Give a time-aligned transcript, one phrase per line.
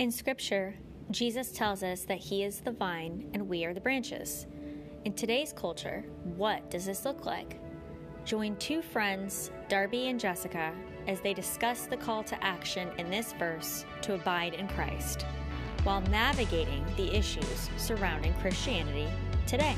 [0.00, 0.74] In Scripture,
[1.10, 4.46] Jesus tells us that He is the vine and we are the branches.
[5.04, 7.60] In today's culture, what does this look like?
[8.24, 10.72] Join two friends, Darby and Jessica,
[11.06, 15.26] as they discuss the call to action in this verse to abide in Christ
[15.82, 19.06] while navigating the issues surrounding Christianity
[19.46, 19.76] today.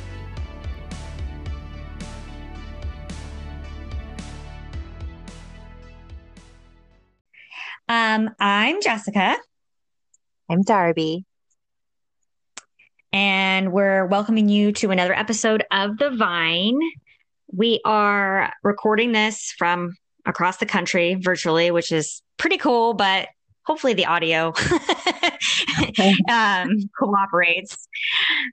[7.88, 9.36] Um, I'm Jessica.
[10.52, 11.24] I'm Darby.
[13.10, 16.78] And we're welcoming you to another episode of The Vine.
[17.50, 23.28] We are recording this from across the country virtually, which is pretty cool, but
[23.62, 24.52] hopefully the audio
[26.30, 27.88] um, cooperates.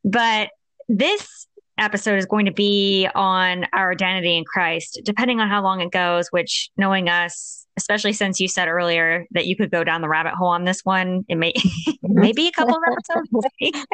[0.05, 0.51] But
[0.87, 1.47] this
[1.79, 5.91] episode is going to be on our identity in Christ, depending on how long it
[5.91, 10.09] goes, which knowing us, especially since you said earlier that you could go down the
[10.09, 11.53] rabbit hole on this one, it may
[12.03, 13.47] maybe a couple of episodes.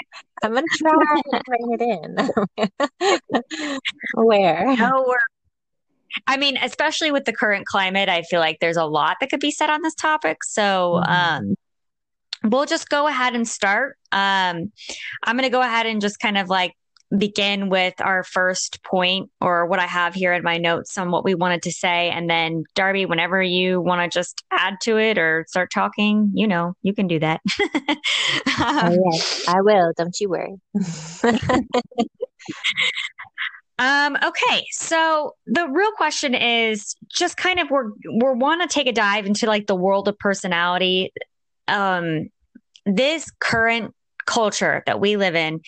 [0.43, 2.69] I'm gonna try to bring it
[3.67, 3.79] in.
[4.15, 4.75] Where?
[4.75, 5.17] No, we're
[6.27, 9.39] I mean, especially with the current climate, I feel like there's a lot that could
[9.39, 10.43] be said on this topic.
[10.43, 11.11] So, mm-hmm.
[11.11, 11.55] um,
[12.43, 13.97] we'll just go ahead and start.
[14.11, 14.71] Um,
[15.23, 16.73] I'm going to go ahead and just kind of like
[17.17, 21.23] begin with our first point or what I have here in my notes on what
[21.23, 22.09] we wanted to say.
[22.09, 26.47] And then, Darby, whenever you want to just add to it or start talking, you
[26.47, 27.41] know, you can do that.
[27.59, 29.93] oh, yes, I will.
[29.97, 30.55] Don't you worry.
[33.77, 38.87] Um, okay, so the real question is just kind of we're we're want to take
[38.87, 41.11] a dive into like the world of personality.
[41.67, 42.29] Um,
[42.85, 43.93] this current
[44.25, 45.61] culture that we live in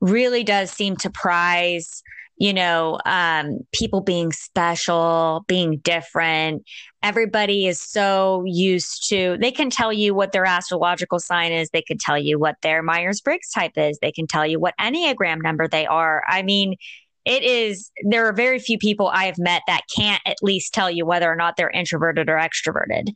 [0.00, 2.02] really does seem to prize
[2.36, 6.64] you know um, people being special being different.
[7.02, 11.70] Everybody is so used to they can tell you what their astrological sign is.
[11.70, 13.98] They can tell you what their myers-briggs type is.
[14.00, 16.24] They can tell you what enneagram number they are.
[16.28, 16.76] I mean
[17.24, 20.90] it is there are very few people I have met that can't at least tell
[20.90, 23.10] you whether or not they're introverted or extroverted,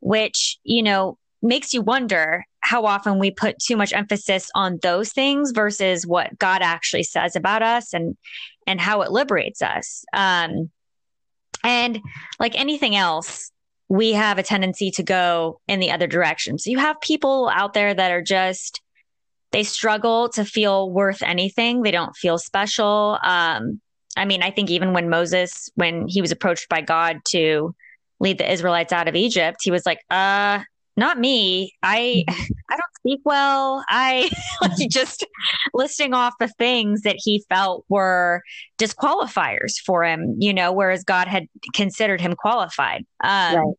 [0.00, 5.10] which, you know, makes you wonder how often we put too much emphasis on those
[5.10, 8.14] things versus what God actually says about us and
[8.66, 10.04] and how it liberates us.
[10.12, 10.70] Um
[11.64, 11.98] and
[12.38, 13.50] like anything else,
[13.88, 16.58] we have a tendency to go in the other direction.
[16.58, 18.82] So you have people out there that are just
[19.50, 21.80] they struggle to feel worth anything.
[21.80, 23.18] They don't feel special.
[23.22, 23.80] Um,
[24.14, 27.74] I mean, I think even when Moses, when he was approached by God to
[28.20, 30.60] lead the Israelites out of Egypt, he was like, uh,
[30.98, 31.72] not me.
[31.82, 33.84] I I don't speak well.
[33.88, 35.24] I like just
[35.72, 38.42] listing off the things that he felt were
[38.78, 43.06] disqualifiers for him, you know, whereas God had considered him qualified.
[43.22, 43.74] Um, right.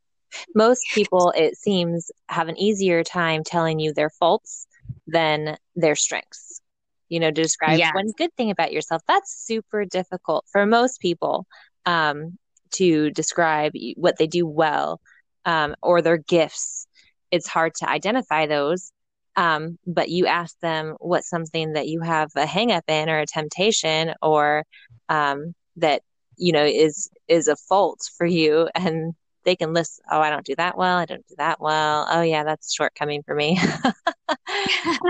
[0.56, 4.68] Most people, it seems, have an easier time telling you their faults
[5.08, 6.62] than their strengths.
[7.10, 7.94] You know, to describe yes.
[7.96, 11.48] one good thing about yourself, that's super difficult for most people
[11.88, 12.38] um,
[12.74, 15.02] to describe what they do well
[15.46, 16.88] um, or their gifts.
[17.32, 18.92] It's hard to identify those.
[19.36, 23.20] Um, but you ask them what's something that you have a hang up in or
[23.20, 24.64] a temptation or
[25.08, 26.02] um, that
[26.36, 29.14] you know is is a fault for you and
[29.50, 30.98] they can list, oh, I don't do that well.
[30.98, 32.08] I don't do that well.
[32.10, 33.60] Oh, yeah, that's a shortcoming for me.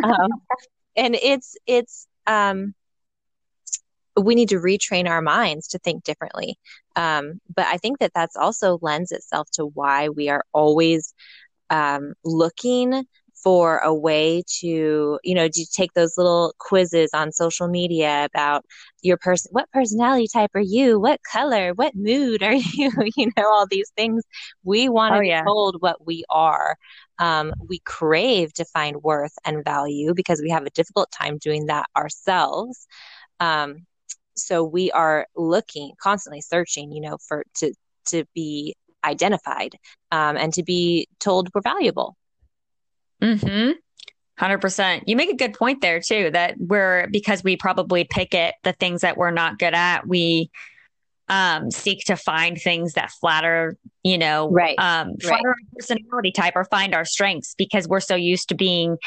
[0.04, 0.30] um,
[0.96, 2.74] and it's, it's, um,
[4.16, 6.58] we need to retrain our minds to think differently.
[6.96, 11.14] Um, but I think that that's also lends itself to why we are always
[11.70, 13.06] um, looking
[13.44, 18.66] for a way to, you know, to take those little quizzes on social media about
[19.02, 21.00] your person, what personality type are you?
[21.00, 21.74] What color?
[21.74, 22.92] What mood are you?
[23.16, 24.24] you know, all these things.
[24.64, 25.42] We want to oh, yeah.
[25.42, 26.76] be told what we are.
[27.18, 31.68] Um, we crave to find worth and value because we have a difficult time doing
[31.68, 32.88] that ourselves.
[33.40, 33.86] Um,
[34.36, 37.74] so we are looking, constantly searching, you know, for to
[38.08, 39.76] to be identified
[40.12, 42.16] um, and to be told we're valuable.
[43.22, 43.72] Hmm.
[44.38, 45.04] Hundred percent.
[45.08, 46.30] You make a good point there too.
[46.32, 50.08] That we're because we probably pick it the things that we're not good at.
[50.08, 50.50] We
[51.30, 55.46] um, seek to find things that flatter, you know, right, um, flatter right.
[55.46, 58.98] our personality type or find our strengths because we're so used to being.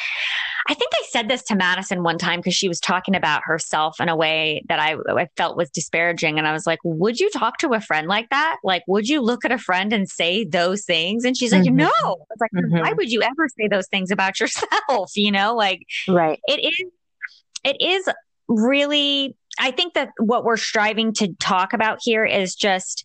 [0.68, 4.00] I think I said this to Madison one time because she was talking about herself
[4.00, 6.38] in a way that I, I felt was disparaging.
[6.38, 8.58] And I was like, would you talk to a friend like that?
[8.62, 11.24] Like, would you look at a friend and say those things?
[11.24, 11.76] And she's like, mm-hmm.
[11.76, 11.90] no.
[12.04, 12.78] I was like, mm-hmm.
[12.78, 15.16] why would you ever say those things about yourself?
[15.16, 16.38] You know, like, right.
[16.46, 16.90] It is,
[17.64, 18.08] it is
[18.48, 23.04] really I think that what we're striving to talk about here is just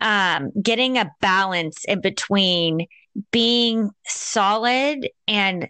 [0.00, 2.86] um, getting a balance in between
[3.30, 5.68] being solid and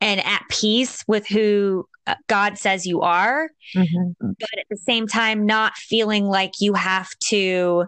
[0.00, 4.12] and at peace with who uh, God says you are, mm-hmm.
[4.20, 7.86] but at the same time, not feeling like you have to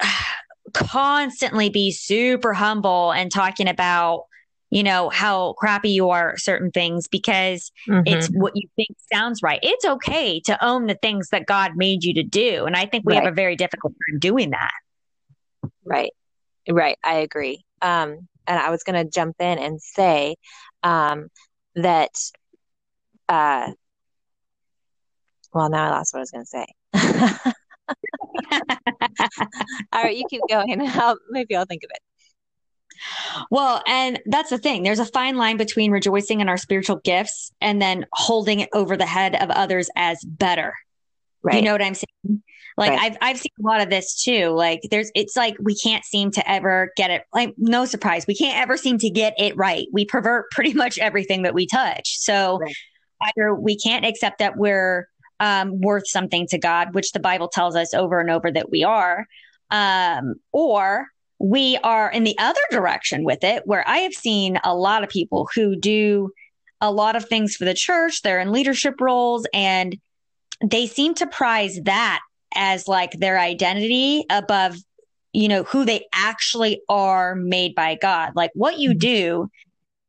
[0.72, 4.24] constantly be super humble and talking about,
[4.70, 8.02] you know, how crappy you are at certain things because mm-hmm.
[8.06, 9.60] it's what you think sounds right.
[9.62, 12.64] It's okay to own the things that God made you to do.
[12.66, 13.22] And I think we right.
[13.22, 14.72] have a very difficult time doing that.
[15.84, 16.12] Right.
[16.68, 16.98] Right.
[17.04, 17.64] I agree.
[17.80, 20.36] Um, and I was going to jump in and say
[20.82, 21.28] um,
[21.76, 22.10] that,
[23.28, 23.70] uh,
[25.52, 27.52] well, now I lost what I was going to say.
[29.92, 30.80] All right, you keep going.
[30.88, 32.02] I'll, maybe I'll think of it.
[33.50, 34.82] Well, and that's the thing.
[34.82, 38.96] There's a fine line between rejoicing in our spiritual gifts and then holding it over
[38.96, 40.74] the head of others as better.
[41.42, 41.56] Right.
[41.56, 42.42] You know what I'm saying?
[42.76, 43.00] Like right.
[43.00, 44.48] I've I've seen a lot of this too.
[44.48, 48.26] Like there's it's like we can't seem to ever get it like no surprise.
[48.26, 49.86] We can't ever seem to get it right.
[49.92, 52.18] We pervert pretty much everything that we touch.
[52.18, 52.74] So right.
[53.22, 55.08] either we can't accept that we're
[55.40, 58.84] um, worth something to God, which the Bible tells us over and over that we
[58.84, 59.26] are,
[59.70, 61.08] um, or
[61.38, 65.10] we are in the other direction with it, where I have seen a lot of
[65.10, 66.30] people who do
[66.80, 68.22] a lot of things for the church.
[68.22, 69.96] They're in leadership roles and
[70.64, 72.20] they seem to prize that
[72.54, 74.76] as like their identity above
[75.32, 78.98] you know who they actually are made by God like what you mm-hmm.
[78.98, 79.50] do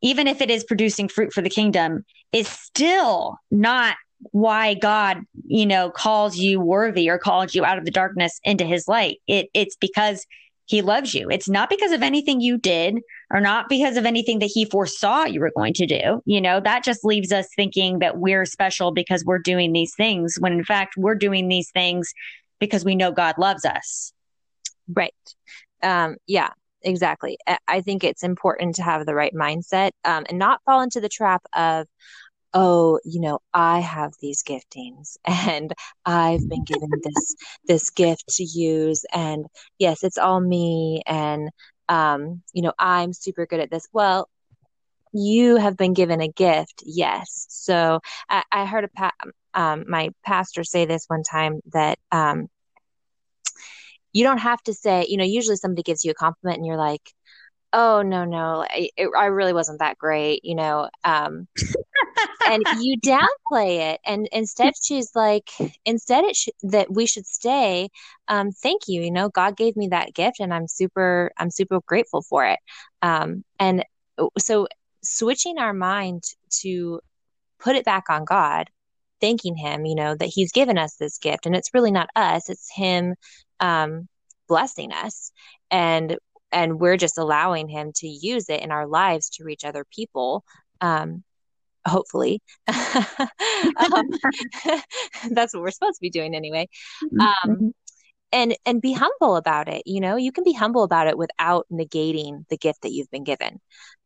[0.02, 3.98] even if it is producing fruit for the kingdom is still not
[4.32, 8.66] why God, you know, calls you worthy or calls you out of the darkness into
[8.66, 9.20] his light.
[9.28, 10.26] It it's because
[10.68, 11.30] he loves you.
[11.30, 13.00] It's not because of anything you did
[13.32, 16.22] or not because of anything that he foresaw you were going to do.
[16.26, 20.36] You know, that just leaves us thinking that we're special because we're doing these things
[20.40, 22.14] when in fact we're doing these things
[22.60, 24.12] because we know God loves us.
[24.94, 25.14] Right.
[25.82, 26.50] Um, yeah,
[26.82, 27.38] exactly.
[27.68, 31.10] I think it's important to have the right mindset um, and not fall into the
[31.10, 31.88] trap of,
[32.54, 35.74] oh you know i have these giftings and
[36.06, 37.36] i've been given this
[37.68, 39.46] this gift to use and
[39.80, 41.50] yes it's all me and
[41.90, 43.88] um you know i'm super good at this.
[43.94, 44.30] Well
[45.14, 47.46] you have been given a gift yes.
[47.50, 48.00] So
[48.30, 49.12] i, I heard a pa-
[49.54, 52.48] um, my pastor say this one time that um
[54.14, 56.78] you don't have to say you know usually somebody gives you a compliment and you're
[56.78, 57.14] like
[57.74, 61.48] oh no no I, it, I really wasn't that great you know um
[62.48, 64.00] and you downplay it.
[64.06, 65.50] And instead she's like
[65.86, 67.90] instead it sh- that we should stay
[68.28, 71.80] um thank you you know god gave me that gift and i'm super i'm super
[71.86, 72.60] grateful for it.
[73.02, 73.84] Um and
[74.40, 74.68] so
[75.04, 76.24] switching our mind
[76.62, 77.00] to
[77.60, 78.70] put it back on god
[79.22, 81.46] thanking him you know that he's given us this gift.
[81.46, 83.16] And it's really not us it's him
[83.60, 84.08] um
[84.48, 85.32] blessing us.
[85.72, 86.18] And
[86.52, 90.44] and we're just allowing him to use it in our lives to reach other people.
[90.82, 91.24] Um,
[91.88, 92.42] hopefully.
[93.78, 94.10] Um,
[95.32, 96.68] that's what we're supposed to be doing anyway.
[97.20, 97.68] Um, mm-hmm.
[98.32, 100.16] and and be humble about it you know?
[100.16, 103.60] You can be humble about it without negating the gift that you've been given.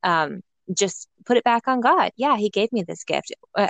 [0.04, 0.42] Um,
[0.74, 2.12] just put it back on god.
[2.16, 3.34] Yeah he gave me this gift.
[3.56, 3.68] Uh,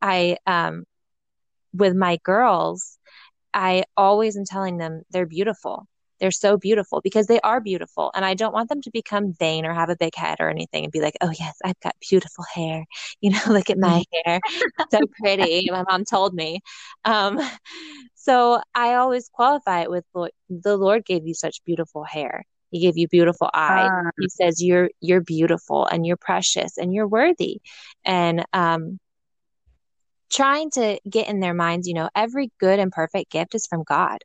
[0.00, 0.84] i um
[1.72, 2.98] with my girls
[3.54, 5.86] i always am telling them they're beautiful
[6.22, 8.12] they're so beautiful because they are beautiful.
[8.14, 10.84] And I don't want them to become vain or have a big head or anything
[10.84, 12.86] and be like, oh, yes, I've got beautiful hair.
[13.20, 14.40] You know, look at my hair.
[14.90, 15.68] so pretty.
[15.70, 16.60] My mom told me.
[17.04, 17.38] Um,
[18.14, 20.04] so I always qualify it with
[20.48, 22.44] the Lord gave you such beautiful hair.
[22.70, 23.90] He gave you beautiful eyes.
[23.90, 27.60] Uh, he says you're you're beautiful and you're precious and you're worthy.
[28.04, 28.98] And um,
[30.30, 33.84] trying to get in their minds, you know, every good and perfect gift is from
[33.84, 34.18] God.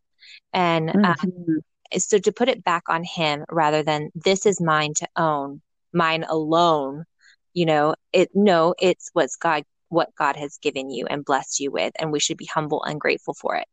[0.54, 1.30] And um, mm-hmm.
[1.30, 1.62] um,
[1.98, 5.62] so to put it back on him rather than this is mine to own
[5.94, 7.06] mine alone
[7.54, 11.72] you know it no it's what's god what god has given you and blessed you
[11.72, 13.68] with and we should be humble and grateful for it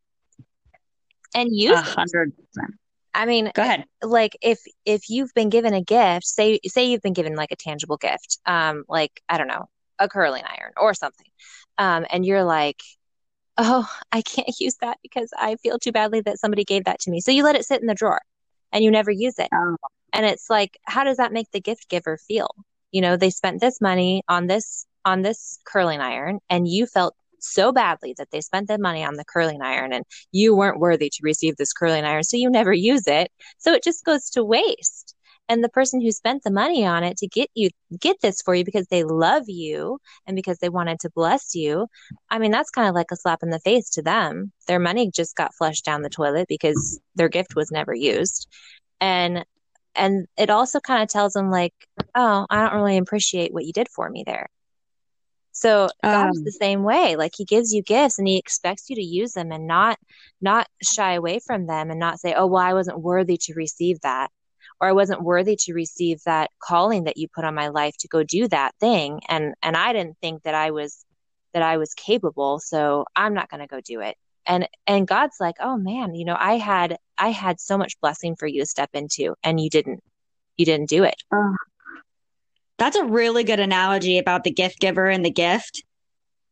[1.33, 2.73] and use hundred percent
[3.15, 3.85] I mean, go ahead.
[4.03, 7.55] Like if if you've been given a gift, say say you've been given like a
[7.55, 11.27] tangible gift, um, like I don't know, a curling iron or something,
[11.77, 12.81] um, and you're like,
[13.57, 17.11] oh, I can't use that because I feel too badly that somebody gave that to
[17.11, 17.21] me.
[17.21, 18.21] So you let it sit in the drawer
[18.71, 19.49] and you never use it.
[19.53, 19.77] Oh.
[20.13, 22.49] And it's like, how does that make the gift giver feel?
[22.91, 27.15] You know, they spent this money on this on this curling iron and you felt
[27.39, 31.09] so badly that they spent the money on the curling iron and you weren't worthy
[31.09, 34.43] to receive this curling iron so you never use it so it just goes to
[34.43, 35.04] waste
[35.47, 38.55] and the person who spent the money on it to get you get this for
[38.55, 41.87] you because they love you and because they wanted to bless you
[42.29, 45.09] i mean that's kind of like a slap in the face to them their money
[45.11, 48.47] just got flushed down the toilet because their gift was never used
[48.99, 49.45] and
[49.95, 51.73] and it also kind of tells them like
[52.15, 54.49] oh i don't really appreciate what you did for me there
[55.55, 57.15] so God's um, the same way.
[57.15, 59.97] Like he gives you gifts and he expects you to use them and not
[60.41, 64.01] not shy away from them and not say, "Oh, well, I wasn't worthy to receive
[64.01, 64.31] that."
[64.81, 68.07] Or I wasn't worthy to receive that calling that you put on my life to
[68.07, 71.05] go do that thing and and I didn't think that I was
[71.55, 74.17] that I was capable, so I'm not going to go do it.
[74.45, 78.35] And and God's like, "Oh man, you know, I had I had so much blessing
[78.35, 80.03] for you to step into and you didn't
[80.57, 81.53] you didn't do it." Uh,
[82.77, 85.83] that's a really good analogy about the gift giver and the gift.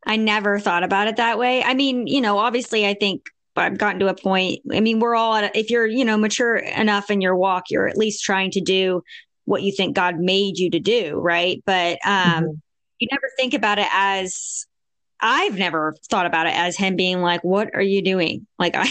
[0.05, 1.61] I never thought about it that way.
[1.63, 4.61] I mean, you know, obviously, I think I've gotten to a point.
[4.71, 7.65] I mean, we're all, at a, if you're, you know, mature enough in your walk,
[7.69, 9.03] you're at least trying to do
[9.45, 11.61] what you think God made you to do, right?
[11.65, 12.51] But um, mm-hmm.
[12.99, 14.65] you never think about it as
[15.25, 18.89] I've never thought about it as him being like, "What are you doing?" Like I,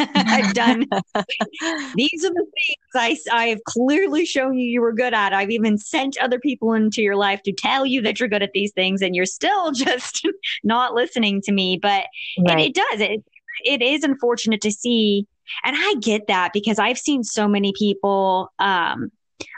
[0.00, 0.84] I've done.
[1.94, 5.32] these are the things I I have clearly shown you you were good at.
[5.32, 8.50] I've even sent other people into your life to tell you that you're good at
[8.52, 10.26] these things, and you're still just
[10.64, 11.78] not listening to me.
[11.80, 12.06] But
[12.44, 12.58] right.
[12.58, 13.00] it does.
[13.00, 13.24] It
[13.64, 15.26] it is unfortunate to see,
[15.64, 18.52] and I get that because I've seen so many people.
[18.58, 19.10] Um,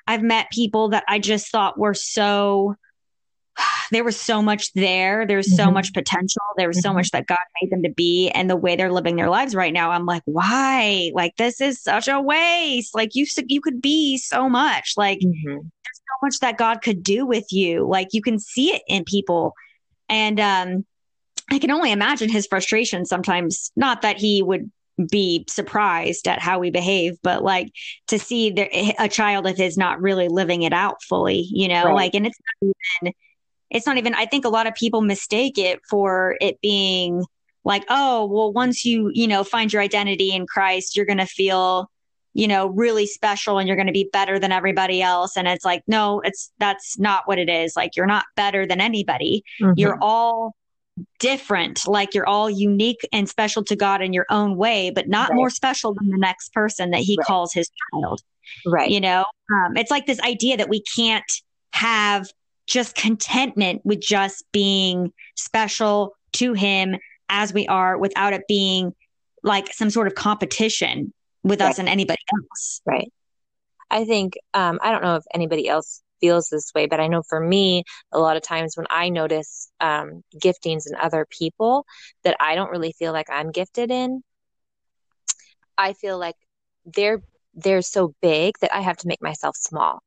[0.06, 2.76] I've met people that I just thought were so
[3.90, 5.26] there was so much there.
[5.26, 5.64] There's mm-hmm.
[5.64, 6.42] so much potential.
[6.56, 6.90] There was mm-hmm.
[6.90, 8.30] so much that God made them to be.
[8.30, 11.10] And the way they're living their lives right now, I'm like, why?
[11.14, 12.94] Like, this is such a waste.
[12.94, 14.94] Like, you, you could be so much.
[14.96, 15.52] Like, mm-hmm.
[15.52, 15.64] there's
[15.96, 17.86] so much that God could do with you.
[17.86, 19.54] Like, you can see it in people.
[20.08, 20.86] And, um,
[21.50, 23.72] I can only imagine his frustration sometimes.
[23.76, 24.70] Not that he would
[25.10, 27.72] be surprised at how we behave, but like
[28.08, 31.86] to see there, a child of his not really living it out fully, you know,
[31.86, 31.94] right.
[31.94, 33.14] like, and it's not even
[33.70, 37.24] it's not even, I think a lot of people mistake it for it being
[37.64, 41.26] like, oh, well, once you, you know, find your identity in Christ, you're going to
[41.26, 41.88] feel,
[42.34, 45.36] you know, really special and you're going to be better than everybody else.
[45.36, 47.76] And it's like, no, it's, that's not what it is.
[47.76, 49.44] Like, you're not better than anybody.
[49.62, 49.74] Mm-hmm.
[49.76, 50.56] You're all
[51.18, 51.86] different.
[51.86, 55.36] Like, you're all unique and special to God in your own way, but not right.
[55.36, 57.26] more special than the next person that he right.
[57.26, 58.20] calls his child.
[58.66, 58.90] Right.
[58.90, 61.30] You know, um, it's like this idea that we can't
[61.72, 62.28] have
[62.66, 66.96] just contentment with just being special to him
[67.28, 68.94] as we are without it being
[69.42, 71.70] like some sort of competition with right.
[71.70, 72.80] us and anybody else.
[72.84, 73.12] Right.
[73.90, 77.22] I think, um, I don't know if anybody else feels this way, but I know
[77.28, 81.84] for me, a lot of times when I notice um, giftings in other people
[82.24, 84.22] that I don't really feel like I'm gifted in,
[85.78, 86.36] I feel like
[86.84, 87.22] they're
[87.54, 90.02] they're so big that I have to make myself small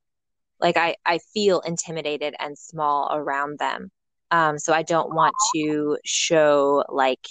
[0.64, 3.92] like I, I feel intimidated and small around them.
[4.32, 7.28] Um, so I don't want to show like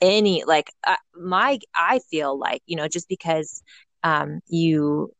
[0.00, 3.62] any, like uh, my, I feel like, you know, just because
[4.04, 5.12] um, you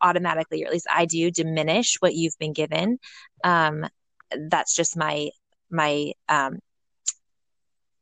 [0.00, 2.98] automatically, or at least I do diminish what you've been given.
[3.44, 3.86] Um,
[4.48, 5.30] that's just my,
[5.70, 6.58] my, um,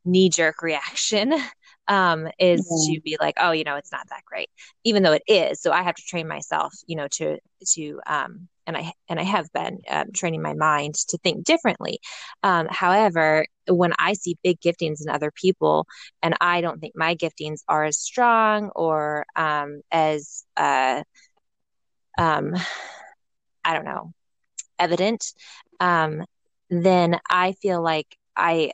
[0.04, 1.34] knee jerk reaction
[1.88, 2.94] um, is mm-hmm.
[2.94, 4.48] to be like, oh, you know, it's not that great,
[4.84, 5.60] even though it is.
[5.60, 7.38] So I have to train myself, you know, to
[7.74, 11.98] to um, and I and I have been um, training my mind to think differently.
[12.44, 15.86] Um, however, when I see big giftings in other people,
[16.22, 21.02] and I don't think my giftings are as strong or um, as uh,
[22.18, 22.54] um,
[23.64, 24.12] I don't know,
[24.78, 25.32] evident,
[25.80, 26.24] um,
[26.70, 28.06] then I feel like
[28.36, 28.72] I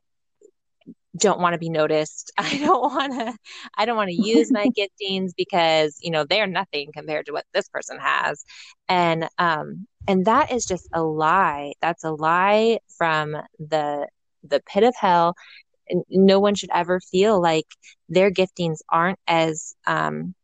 [1.19, 2.33] don't want to be noticed.
[2.39, 3.37] I don't want to
[3.77, 7.45] I don't want to use my giftings because, you know, they're nothing compared to what
[7.53, 8.45] this person has.
[8.89, 11.75] And um and that is just a lie.
[11.81, 14.09] That's a lie from the
[14.43, 15.35] the pit of hell.
[16.11, 17.67] No one should ever feel like
[18.09, 20.35] their giftings aren't as um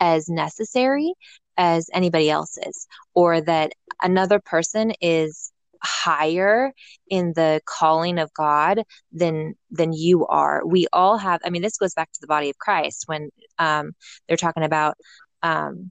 [0.00, 1.14] as necessary
[1.56, 5.52] as anybody else's or that another person is
[5.84, 6.72] higher
[7.08, 10.62] in the calling of God than than you are.
[10.66, 11.40] We all have.
[11.44, 13.92] I mean, this goes back to the body of Christ when um,
[14.26, 14.96] they're talking about,
[15.42, 15.90] um,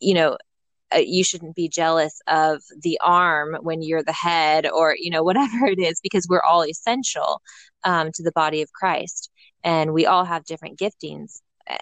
[0.00, 0.38] you know,
[0.94, 5.22] uh, you shouldn't be jealous of the arm when you're the head, or you know,
[5.24, 7.42] whatever it is, because we're all essential
[7.84, 9.30] um, to the body of Christ,
[9.62, 11.40] and we all have different giftings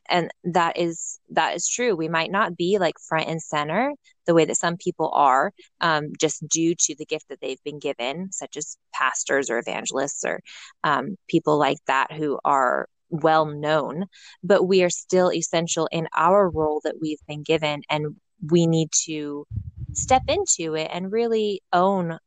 [0.08, 1.96] and that is that is true.
[1.96, 3.92] We might not be like front and center
[4.26, 7.78] the way that some people are um, just due to the gift that they've been
[7.78, 10.40] given such as pastors or evangelists or
[10.84, 14.06] um, people like that who are well known.
[14.42, 18.16] But we are still essential in our role that we've been given and
[18.50, 19.46] we need to
[19.92, 22.18] step into it and really own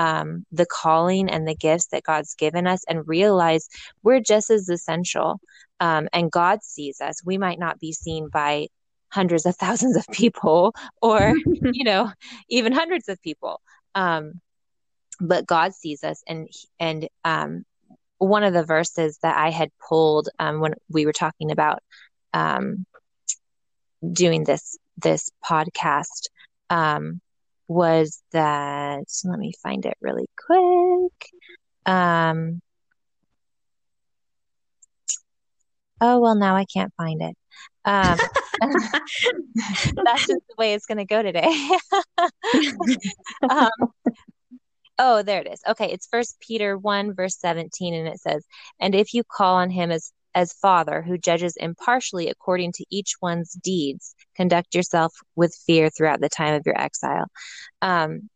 [0.00, 3.68] um, the calling and the gifts that God's given us and realize
[4.02, 5.38] we're just as essential
[5.78, 7.22] um, and God sees us.
[7.22, 8.68] We might not be seen by
[9.10, 12.10] hundreds of thousands of people or you know
[12.48, 13.60] even hundreds of people
[13.94, 14.40] um,
[15.20, 17.64] but god sees us and and um,
[18.18, 21.82] one of the verses that i had pulled um, when we were talking about
[22.32, 22.86] um,
[24.12, 26.28] doing this this podcast
[26.70, 27.20] um,
[27.70, 31.30] was that let me find it really quick.
[31.86, 32.60] Um,
[36.00, 37.36] oh well now i can't find it.
[37.84, 38.18] Um,
[38.60, 41.48] that's just the way it's going to go today.
[43.48, 43.70] Um,
[44.98, 45.62] oh there it is.
[45.66, 48.44] Okay it's first peter 1 verse 17 and it says
[48.80, 53.14] and if you call on him as as father who judges impartially according to each
[53.20, 57.26] one's deeds conduct yourself with fear throughout the time of your exile.
[57.82, 58.28] Um,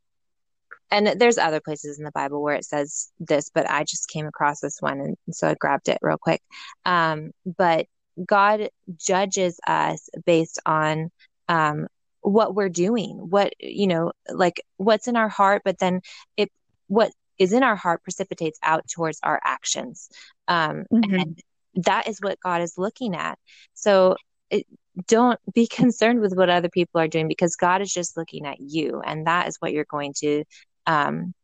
[0.90, 4.26] and there's other places in the bible where it says this but i just came
[4.26, 6.42] across this one and so i grabbed it real quick.
[6.84, 7.86] Um, but
[8.24, 11.10] god judges us based on
[11.48, 11.88] um,
[12.20, 16.00] what we're doing what you know like what's in our heart but then
[16.36, 16.50] it
[16.86, 20.08] what is in our heart precipitates out towards our actions.
[20.48, 21.14] Um, mm-hmm.
[21.14, 21.40] and
[21.76, 23.38] that is what god is looking at
[23.74, 24.16] so
[24.50, 24.66] it,
[25.06, 28.60] don't be concerned with what other people are doing because god is just looking at
[28.60, 30.44] you and that is what you're going to
[30.86, 31.34] um,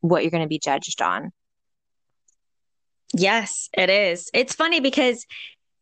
[0.00, 1.32] what you're going to be judged on.
[3.14, 4.30] Yes, it is.
[4.34, 5.26] It's funny because,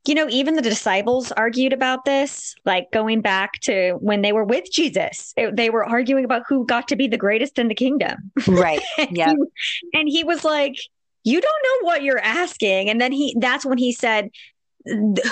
[0.06, 4.44] you know, even the disciples argued about this, like going back to when they were
[4.44, 5.32] with Jesus.
[5.36, 8.30] It, they were arguing about who got to be the greatest in the kingdom.
[8.46, 8.80] Right.
[9.10, 9.32] yeah.
[9.92, 10.76] and he was like,
[11.26, 12.88] You don't know what you're asking.
[12.88, 14.30] And then he, that's when he said,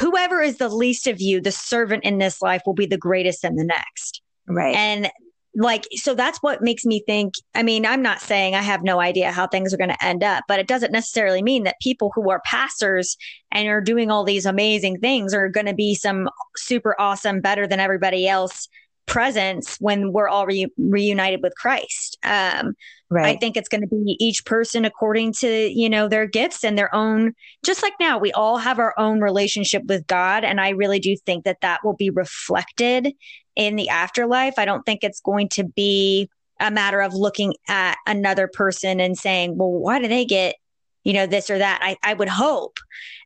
[0.01, 3.45] Whoever is the least of you, the servant in this life, will be the greatest
[3.45, 4.21] in the next.
[4.49, 4.75] Right.
[4.75, 5.11] And
[5.57, 9.01] like so that's what makes me think i mean i'm not saying i have no
[9.01, 12.11] idea how things are going to end up but it doesn't necessarily mean that people
[12.15, 13.17] who are pastors
[13.53, 17.67] and are doing all these amazing things are going to be some super awesome better
[17.67, 18.69] than everybody else
[19.07, 22.75] presence when we're all re- reunited with christ um,
[23.11, 26.65] right i think it's going to be each person according to you know their gifts
[26.65, 27.33] and their own
[27.65, 31.17] just like now we all have our own relationship with god and i really do
[31.27, 33.13] think that that will be reflected
[33.57, 34.55] in the afterlife.
[34.59, 36.29] I don't think it's going to be
[36.61, 40.57] a matter of looking at another person and saying, well, why do they get,
[41.03, 41.81] you know, this or that?
[41.83, 42.79] I, I would hope.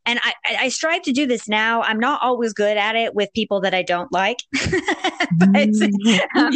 [0.06, 1.82] And I, I strive to do this now.
[1.82, 4.38] I'm not always good at it with people that I don't like,
[5.36, 5.68] but,
[6.34, 6.52] um,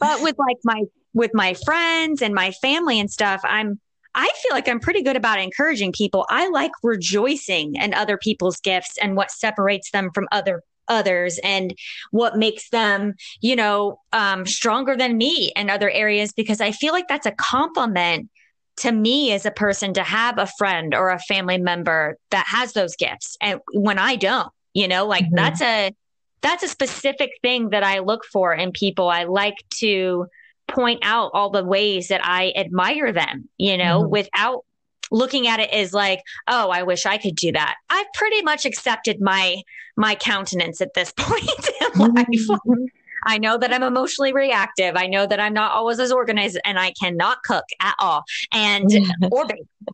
[0.00, 0.82] but with like my,
[1.18, 3.78] with my friends and my family and stuff, I'm,
[4.14, 6.24] I feel like I'm pretty good about encouraging people.
[6.30, 11.74] I like rejoicing in other people's gifts and what separates them from other others and
[12.12, 16.94] what makes them, you know, um, stronger than me in other areas because I feel
[16.94, 18.30] like that's a compliment
[18.78, 22.72] to me as a person to have a friend or a family member that has
[22.72, 25.34] those gifts and when I don't, you know, like mm-hmm.
[25.34, 25.92] that's a
[26.40, 29.08] that's a specific thing that I look for in people.
[29.08, 30.26] I like to
[30.68, 34.10] point out all the ways that I admire them, you know, mm-hmm.
[34.10, 34.64] without
[35.10, 37.76] looking at it as like, oh, I wish I could do that.
[37.90, 39.62] I've pretty much accepted my
[39.96, 42.26] my countenance at this point in life.
[42.26, 42.84] Mm-hmm.
[43.26, 44.94] I know that I'm emotionally reactive.
[44.96, 48.22] I know that I'm not always as organized and I cannot cook at all.
[48.52, 48.88] And
[49.32, 49.44] or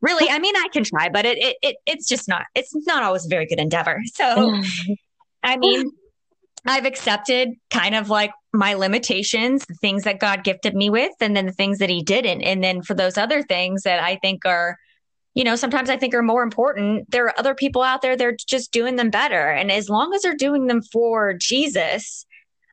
[0.03, 3.03] really, I mean I can try, but it, it, it it's just not it's not
[3.03, 4.01] always a very good endeavor.
[4.13, 4.61] So
[5.43, 5.91] I mean
[6.67, 11.37] I've accepted kind of like my limitations, the things that God gifted me with, and
[11.37, 12.43] then the things that He didn't.
[12.43, 14.79] And then for those other things that I think are
[15.35, 17.11] you know, sometimes I think are more important.
[17.11, 19.51] There are other people out there, they're just doing them better.
[19.51, 22.25] And as long as they're doing them for Jesus,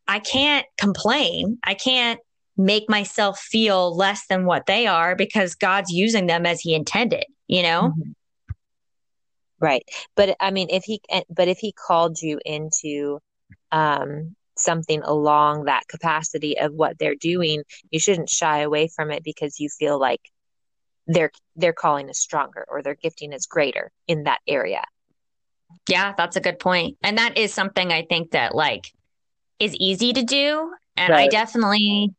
[0.08, 1.58] I can't complain.
[1.64, 2.20] I can't
[2.58, 7.26] make myself feel less than what they are because God's using them as he intended,
[7.48, 7.94] you know?
[7.98, 8.12] Mm-hmm.
[9.60, 9.84] Right.
[10.16, 13.20] But I mean, if he, but if he called you into,
[13.72, 19.24] um, something along that capacity of what they're doing, you shouldn't shy away from it
[19.24, 20.22] because you feel like
[21.08, 24.84] their their calling is stronger or their gifting is greater in that area.
[25.90, 26.98] Yeah, that's a good point.
[27.02, 28.92] And that is something I think that like
[29.60, 31.26] is easy to do and right.
[31.26, 32.14] I definitely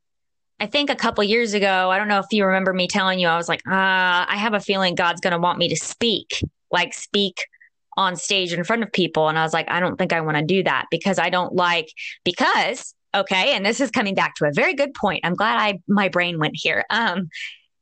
[0.61, 3.27] I think a couple years ago, I don't know if you remember me telling you
[3.27, 3.73] I was like, uh,
[4.29, 7.35] I have a feeling God's going to want me to speak, like speak
[7.97, 10.37] on stage in front of people and I was like, I don't think I want
[10.37, 11.89] to do that because I don't like
[12.25, 15.21] because okay, and this is coming back to a very good point.
[15.25, 16.85] I'm glad I my brain went here.
[16.91, 17.29] Um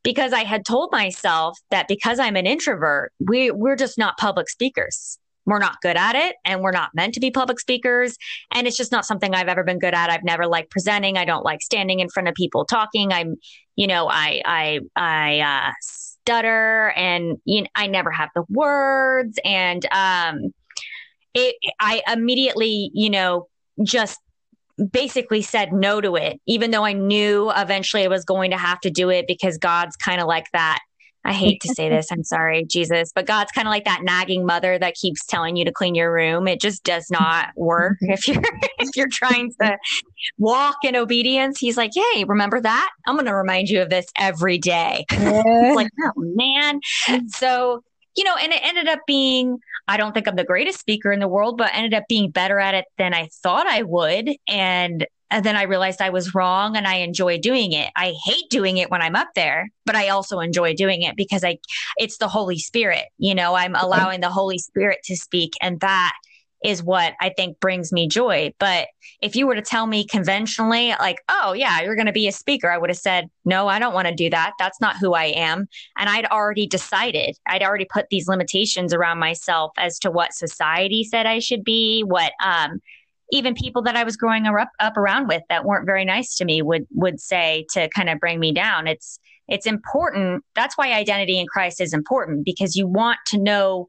[0.03, 4.49] because I had told myself that because I'm an introvert, we we're just not public
[4.49, 5.19] speakers.
[5.45, 8.17] We're not good at it and we're not meant to be public speakers.
[8.53, 10.09] And it's just not something I've ever been good at.
[10.09, 11.17] I've never liked presenting.
[11.17, 13.11] I don't like standing in front of people talking.
[13.11, 13.35] I'm,
[13.75, 19.39] you know, I, I, I, uh, stutter and you know, I never have the words.
[19.43, 20.53] And, um,
[21.33, 23.47] it, I immediately, you know,
[23.83, 24.19] just
[24.91, 28.79] basically said no to it, even though I knew eventually I was going to have
[28.81, 30.79] to do it because God's kind of like that.
[31.23, 32.11] I hate to say this.
[32.11, 35.65] I'm sorry, Jesus, but God's kind of like that nagging mother that keeps telling you
[35.65, 36.47] to clean your room.
[36.47, 38.41] It just does not work if you're
[38.79, 39.77] if you're trying to
[40.39, 41.59] walk in obedience.
[41.59, 42.89] He's like, "Hey, remember that?
[43.05, 45.73] I'm going to remind you of this every day." Yeah.
[45.75, 46.79] like, "Oh, man."
[47.27, 47.83] So,
[48.15, 51.19] you know, and it ended up being I don't think I'm the greatest speaker in
[51.19, 54.31] the world, but ended up being better at it than I thought I would.
[54.47, 57.89] And, and then I realized I was wrong and I enjoy doing it.
[57.95, 61.43] I hate doing it when I'm up there, but I also enjoy doing it because
[61.43, 61.57] I,
[61.97, 63.05] it's the Holy Spirit.
[63.17, 66.13] You know, I'm allowing the Holy Spirit to speak and that
[66.63, 68.53] is what I think brings me joy.
[68.59, 68.89] But
[69.21, 72.31] if you were to tell me conventionally, like, oh, yeah, you're going to be a
[72.31, 74.53] speaker, I would have said, no, I don't want to do that.
[74.59, 75.67] That's not who I am.
[75.97, 81.03] And I'd already decided, I'd already put these limitations around myself as to what society
[81.03, 82.79] said I should be, what, um,
[83.31, 86.45] even people that I was growing up, up around with that weren't very nice to
[86.45, 88.87] me would would say to kind of bring me down.
[88.87, 90.43] It's it's important.
[90.55, 93.87] That's why identity in Christ is important because you want to know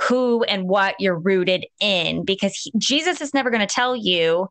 [0.00, 4.48] who and what you're rooted in because he, Jesus is never going to tell you,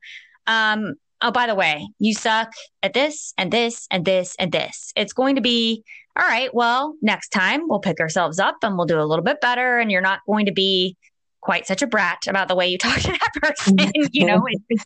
[0.47, 2.51] um, oh, by the way, you suck
[2.81, 4.93] at this and this and this and this.
[4.95, 5.83] It's going to be,
[6.17, 9.41] all right, well, next time we'll pick ourselves up and we'll do a little bit
[9.41, 9.79] better.
[9.79, 10.95] And you're not going to be
[11.43, 13.77] quite such a brat about the way you talk to that person.
[14.11, 14.85] you know, it's,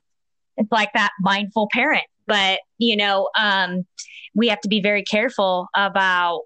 [0.58, 2.06] it's like that mindful parent.
[2.26, 3.86] But, you know, um,
[4.36, 6.42] we have to be very careful about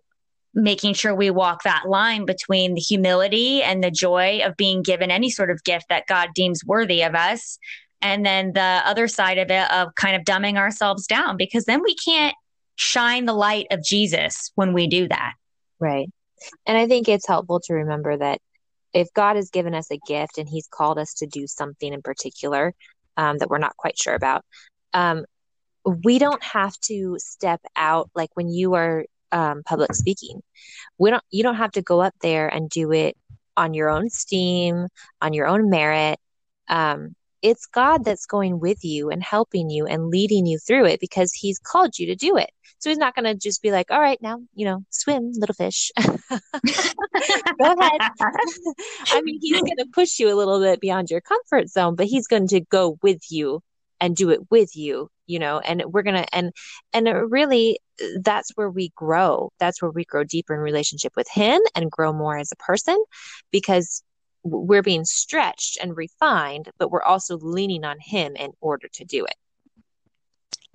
[0.54, 5.10] making sure we walk that line between the humility and the joy of being given
[5.10, 7.58] any sort of gift that God deems worthy of us.
[8.02, 11.82] And then the other side of it of kind of dumbing ourselves down because then
[11.82, 12.36] we can't
[12.76, 15.34] shine the light of Jesus when we do that.
[15.80, 16.10] Right.
[16.66, 18.40] And I think it's helpful to remember that
[18.94, 22.02] if God has given us a gift and he's called us to do something in
[22.02, 22.74] particular
[23.18, 24.44] um, that we're not quite sure about,
[24.94, 25.26] um,
[26.04, 30.42] we don't have to step out like when you are um, public speaking.
[30.98, 31.24] We don't.
[31.32, 33.18] You don't have to go up there and do it
[33.58, 34.88] on your own steam,
[35.22, 36.20] on your own merit.
[36.68, 41.00] Um, it's God that's going with you and helping you and leading you through it
[41.00, 42.50] because He's called you to do it.
[42.80, 45.56] So He's not going to just be like, "All right, now you know, swim, little
[45.56, 48.02] fish." go ahead.
[49.12, 52.08] I mean, He's going to push you a little bit beyond your comfort zone, but
[52.08, 53.62] He's going to go with you
[54.00, 56.52] and do it with you you know and we're gonna and
[56.92, 57.80] and really
[58.22, 62.12] that's where we grow that's where we grow deeper in relationship with him and grow
[62.12, 63.02] more as a person
[63.52, 64.04] because
[64.44, 69.26] we're being stretched and refined but we're also leaning on him in order to do
[69.26, 69.36] it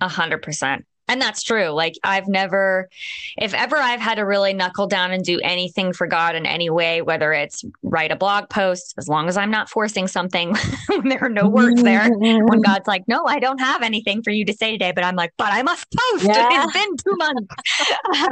[0.01, 1.69] a hundred percent and that's true.
[1.69, 2.89] Like I've never,
[3.37, 6.69] if ever I've had to really knuckle down and do anything for God in any
[6.69, 10.53] way, whether it's write a blog post, as long as I'm not forcing something
[10.89, 14.31] when there are no words there, when God's like, no, I don't have anything for
[14.31, 16.25] you to say today, but I'm like, but I must post.
[16.25, 16.49] Yeah.
[16.51, 17.55] It's been two months.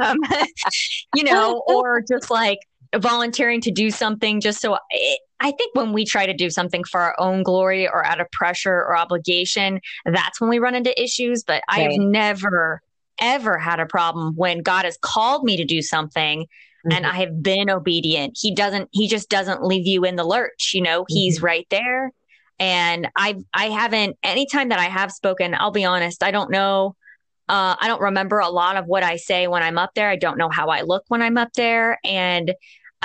[0.02, 0.18] um,
[1.14, 2.58] you know, or just like,
[2.98, 6.82] volunteering to do something just so it, I think when we try to do something
[6.84, 11.00] for our own glory or out of pressure or obligation, that's when we run into
[11.00, 11.44] issues.
[11.44, 11.90] But right.
[11.90, 12.80] I've never,
[13.20, 16.92] ever had a problem when God has called me to do something mm-hmm.
[16.92, 18.38] and I have been obedient.
[18.40, 20.72] He doesn't, he just doesn't leave you in the lurch.
[20.72, 21.14] You know, mm-hmm.
[21.14, 22.12] he's right there.
[22.58, 26.96] And I've, I haven't, anytime that I have spoken, I'll be honest, I don't know.
[27.48, 30.08] Uh, I don't remember a lot of what I say when I'm up there.
[30.08, 31.98] I don't know how I look when I'm up there.
[32.02, 32.54] And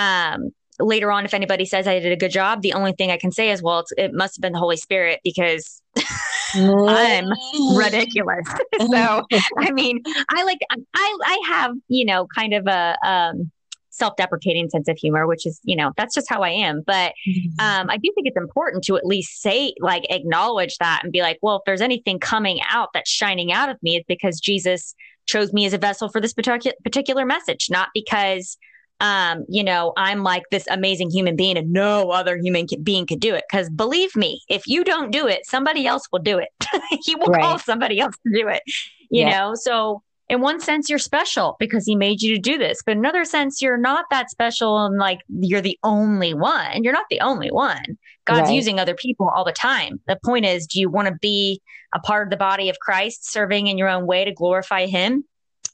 [0.02, 3.18] um, later on, if anybody says I did a good job, the only thing I
[3.18, 5.82] can say is, well, it must have been the Holy Spirit because
[6.54, 7.30] I'm
[7.76, 8.48] ridiculous.
[8.80, 9.26] so,
[9.58, 10.60] I mean, I like,
[10.96, 13.52] I, I have, you know, kind of a, um,
[13.94, 16.82] self-deprecating sense of humor, which is, you know, that's just how I am.
[16.86, 17.60] But mm-hmm.
[17.60, 21.22] um, I do think it's important to at least say, like, acknowledge that and be
[21.22, 24.96] like, well, if there's anything coming out that's shining out of me, it's because Jesus
[25.28, 28.58] chose me as a vessel for this particular particular message, not because
[29.02, 33.20] um, you know, I'm like this amazing human being and no other human being could
[33.20, 33.44] do it.
[33.52, 36.50] Cause believe me, if you don't do it, somebody else will do it.
[37.04, 37.42] he will right.
[37.42, 38.62] call somebody else to do it,
[39.10, 39.32] you yeah.
[39.32, 39.56] know?
[39.56, 42.84] So in one sense, you're special because he made you to do this.
[42.86, 46.84] But in another sense, you're not that special and like you're the only one.
[46.84, 47.98] You're not the only one.
[48.26, 48.56] God's right.
[48.56, 50.00] using other people all the time.
[50.08, 51.60] The point is, do you want to be
[51.96, 55.24] a part of the body of Christ, serving in your own way to glorify him?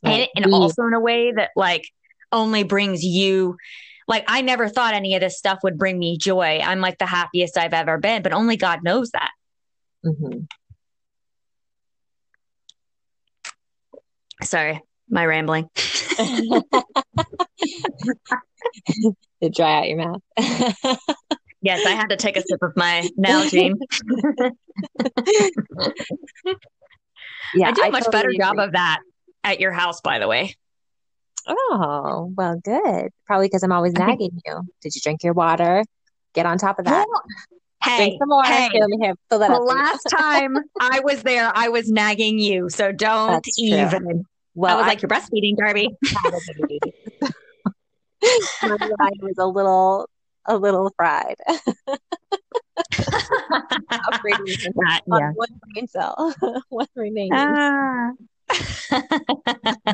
[0.02, 0.30] Right.
[0.36, 1.84] And, and also in a way that like
[2.32, 3.58] only brings you
[4.08, 6.60] like I never thought any of this stuff would bring me joy.
[6.64, 9.32] I'm like the happiest I've ever been, but only God knows that.
[10.06, 10.40] Mm-hmm.
[14.44, 15.70] Sorry, my rambling.
[19.42, 20.22] to dry out your mouth.
[21.62, 23.74] Yes, I had to take a sip of my Nalgene.
[27.56, 28.38] yeah, I do a much totally better agree.
[28.38, 29.00] job of that
[29.44, 30.56] at your house, by the way.
[31.48, 33.10] Oh, well, good.
[33.26, 34.62] Probably because I'm always nagging you.
[34.82, 35.84] Did you drink your water?
[36.34, 37.08] Get on top of that.
[37.84, 38.44] Hey, drink some more.
[38.44, 42.70] Hey, here, fill that the last time I was there, I was nagging you.
[42.70, 44.04] So don't That's even.
[44.04, 44.26] True.
[44.56, 45.90] Well, I was I, like, you're breastfeeding, Darby.
[48.24, 50.10] I was a little,
[50.46, 51.36] a little fried.
[54.38, 55.32] That, yeah.
[55.34, 56.34] One brain cell,
[56.70, 57.32] one remaining.
[57.34, 58.12] Ah.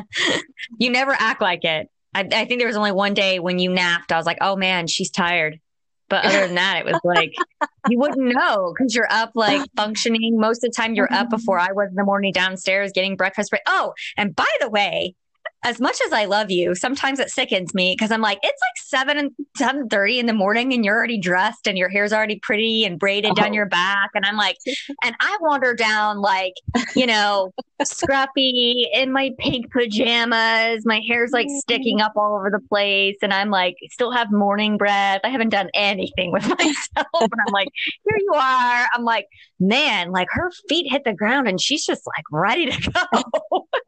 [0.78, 1.88] you never act like it.
[2.14, 4.12] I, I, think there was only one day when you napped.
[4.12, 5.60] I was like, oh man, she's tired.
[6.08, 7.34] But other than that, it was like
[7.88, 10.38] you wouldn't know because you're up like functioning.
[10.38, 11.36] Most of the time, you're up mm-hmm.
[11.36, 13.52] before I was in the morning downstairs getting breakfast.
[13.66, 15.16] Oh, and by the way,
[15.64, 18.84] as much as I love you, sometimes it sickens me because I'm like, it's like
[18.84, 22.38] seven and seven thirty in the morning, and you're already dressed, and your hair's already
[22.38, 23.34] pretty and braided oh.
[23.34, 24.58] down your back, and I'm like,
[25.02, 26.52] and I wander down like,
[26.94, 32.60] you know, scruffy in my pink pajamas, my hair's like sticking up all over the
[32.68, 35.22] place, and I'm like, still have morning breath.
[35.24, 37.68] I haven't done anything with myself, and I'm like,
[38.06, 38.86] here you are.
[38.92, 42.90] I'm like, man, like her feet hit the ground, and she's just like ready to
[42.90, 43.66] go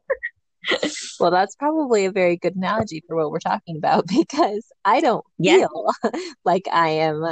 [1.19, 5.25] well, that's probably a very good analogy for what we're talking about because I don't
[5.41, 5.91] feel
[6.45, 7.25] like I am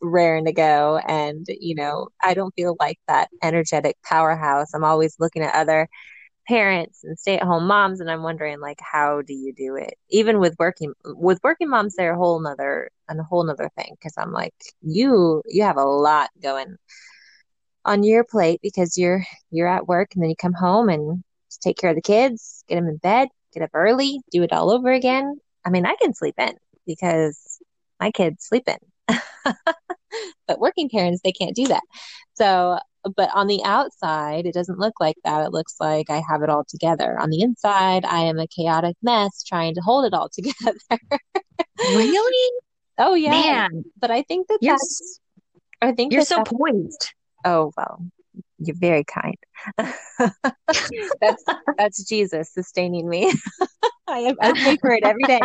[0.00, 0.98] raring to go.
[0.98, 4.74] And, you know, I don't feel like that energetic powerhouse.
[4.74, 5.88] I'm always looking at other
[6.48, 9.94] parents and stay at home moms and I'm wondering like how do you do it?
[10.10, 14.14] Even with working with working moms they're a whole nother a whole nother thing because
[14.18, 16.76] I'm like you you have a lot going
[17.84, 21.22] on your plate because you're you're at work and then you come home and
[21.58, 24.70] take care of the kids, get them in bed, get up early, do it all
[24.70, 25.40] over again.
[25.64, 26.54] I mean, I can sleep in
[26.86, 27.58] because
[28.00, 29.18] my kids sleep in.
[30.46, 31.82] but working parents, they can't do that.
[32.34, 32.78] So,
[33.16, 35.46] but on the outside, it doesn't look like that.
[35.46, 37.18] It looks like I have it all together.
[37.18, 40.78] On the inside, I am a chaotic mess trying to hold it all together.
[41.94, 42.50] really?
[42.98, 43.30] Oh yeah.
[43.30, 43.84] Man.
[43.98, 45.20] But I think that you're, that's
[45.80, 47.12] I think you're so poised.
[47.44, 48.04] Oh well,
[48.66, 49.36] you're very kind.
[51.20, 51.44] that's
[51.78, 53.32] that's Jesus sustaining me.
[54.08, 55.40] I, I pray for it every day.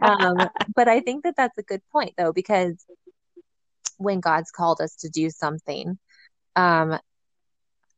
[0.00, 2.84] Um, but I think that that's a good point though, because
[3.98, 5.98] when God's called us to do something,
[6.54, 6.98] um,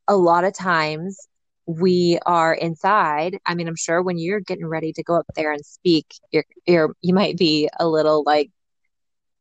[0.07, 1.29] a lot of times
[1.67, 3.39] we are inside.
[3.45, 6.45] I mean, I'm sure when you're getting ready to go up there and speak, you're,
[6.67, 8.51] you're you might be a little like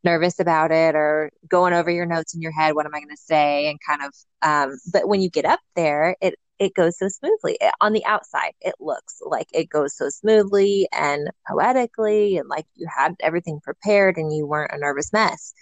[0.08, 3.10] nervous about it or going over your notes in your head what am i going
[3.10, 3.70] to say?
[3.70, 7.58] And kind of um, but when you get up there it it goes so smoothly.
[7.82, 12.88] On the outside it looks like it goes so smoothly and poetically and like you
[12.96, 15.54] had everything prepared and you weren't a nervous mess.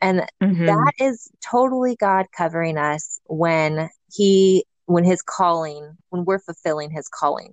[0.00, 0.66] And mm-hmm.
[0.66, 7.08] that is totally god covering us when he when his calling when we're fulfilling his
[7.08, 7.52] calling.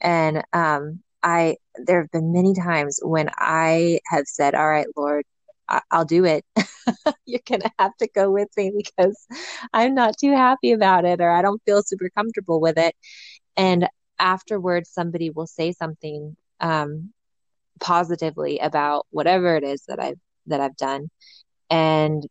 [0.00, 5.24] And um I there have been many times when I have said, "All right, Lord,
[5.72, 6.44] I- will do it.
[7.26, 9.26] You're going to have to go with me because
[9.72, 12.94] I'm not too happy about it or I don't feel super comfortable with it.
[13.56, 17.12] And afterwards, somebody will say something um,
[17.80, 21.10] positively about whatever it is that I've that I've done.
[21.70, 22.26] And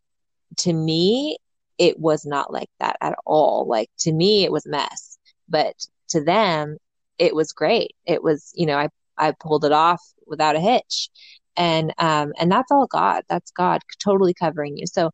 [0.58, 1.38] to me,
[1.78, 3.66] it was not like that at all.
[3.66, 5.74] Like to me, it was a mess, but
[6.10, 6.78] to them,
[7.18, 7.94] it was great.
[8.06, 11.10] It was, you know, I I pulled it off without a hitch
[11.56, 13.24] and um and that's all god.
[13.28, 14.86] That's god totally covering you.
[14.86, 15.10] So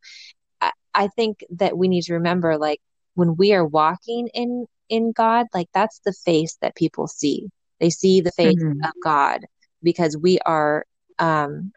[0.61, 2.81] I, I think that we need to remember like
[3.14, 7.48] when we are walking in in god like that's the face that people see.
[7.81, 8.85] They see the face mm-hmm.
[8.85, 9.44] of god
[9.83, 10.85] because we are
[11.18, 11.72] um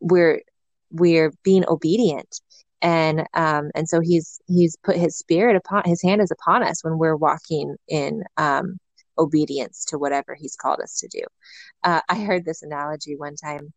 [0.00, 0.42] we're
[0.90, 2.40] we're being obedient.
[2.82, 6.82] And um and so he's he's put his spirit upon his hand is upon us
[6.82, 8.78] when we're walking in um
[9.18, 11.22] obedience to whatever he's called us to do.
[11.82, 13.72] Uh, I heard this analogy one time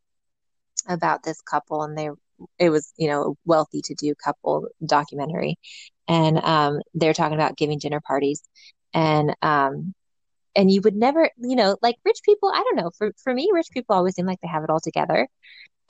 [0.87, 2.09] about this couple, and they
[2.59, 5.57] it was you know a wealthy to do couple documentary,
[6.07, 8.41] and um, they're talking about giving dinner parties,
[8.93, 9.93] and um,
[10.55, 13.49] and you would never you know like rich people I don't know for for me
[13.53, 15.27] rich people always seem like they have it all together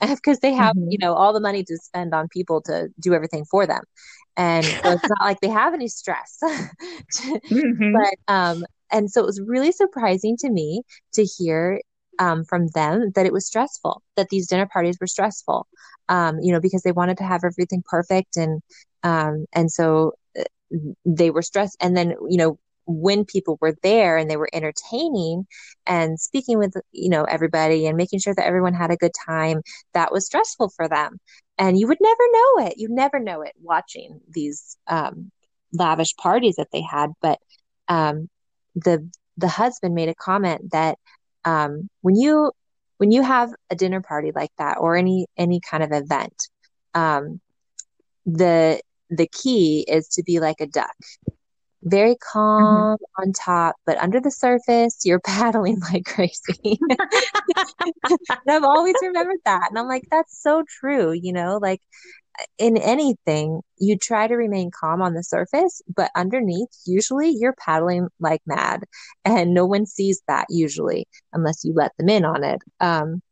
[0.00, 0.90] because they have mm-hmm.
[0.90, 3.82] you know all the money to spend on people to do everything for them
[4.36, 7.92] and so it's not like they have any stress mm-hmm.
[7.92, 10.82] but um and so it was really surprising to me
[11.14, 11.80] to hear
[12.18, 15.66] um, from them that it was stressful, that these dinner parties were stressful,
[16.08, 18.36] um, you know, because they wanted to have everything perfect.
[18.36, 18.62] And,
[19.02, 20.44] um, and so uh,
[21.04, 21.76] they were stressed.
[21.80, 25.46] And then, you know, when people were there and they were entertaining
[25.86, 29.62] and speaking with you know everybody and making sure that everyone had a good time
[29.94, 31.18] that was stressful for them
[31.58, 32.74] and you would never know it.
[32.76, 35.30] You never know it watching these um,
[35.72, 37.10] lavish parties that they had.
[37.20, 37.38] But
[37.88, 38.28] um,
[38.74, 40.98] the the husband made a comment that
[41.44, 42.52] um, when you
[42.98, 46.48] when you have a dinner party like that or any any kind of event,
[46.94, 47.40] um,
[48.26, 50.94] the the key is to be like a duck
[51.84, 53.22] very calm mm-hmm.
[53.22, 56.40] on top, but under the surface, you're paddling like crazy.
[56.62, 56.78] and
[58.48, 59.68] I've always remembered that.
[59.68, 61.12] And I'm like, that's so true.
[61.12, 61.80] You know, like
[62.58, 68.08] in anything, you try to remain calm on the surface, but underneath, usually you're paddling
[68.20, 68.84] like mad.
[69.24, 72.60] And no one sees that usually, unless you let them in on it.
[72.80, 73.22] Um,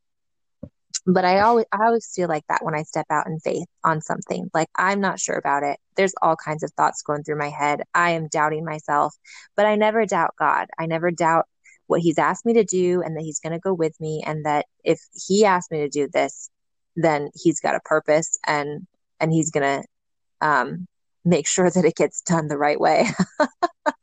[1.06, 4.00] but I always I always feel like that when I step out in faith on
[4.00, 4.48] something.
[4.54, 5.78] Like I'm not sure about it.
[5.96, 7.82] There's all kinds of thoughts going through my head.
[7.94, 9.14] I am doubting myself,
[9.56, 10.68] but I never doubt God.
[10.78, 11.46] I never doubt
[11.88, 14.46] what he's asked me to do and that he's going to go with me and
[14.46, 16.48] that if he asked me to do this,
[16.96, 18.86] then he's got a purpose and
[19.22, 20.86] and he's going to um
[21.24, 23.06] make sure that it gets done the right way.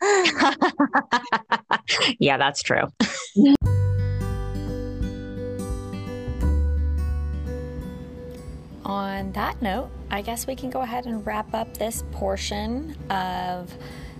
[2.19, 2.85] yeah, that's true.
[8.89, 13.71] on that note, I guess we can go ahead and wrap up this portion of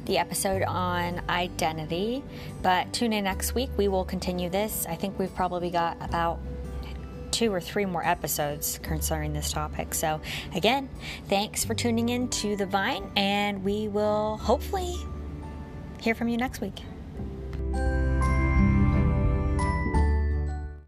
[0.06, 2.24] the episode on identity.
[2.62, 3.70] But tune in next week.
[3.78, 4.86] We will continue this.
[4.88, 6.40] I think we've probably got about
[7.40, 9.94] two or three more episodes concerning this topic.
[9.94, 10.20] So,
[10.54, 10.90] again,
[11.30, 14.94] thanks for tuning in to The Vine, and we will hopefully
[16.02, 16.82] hear from you next week.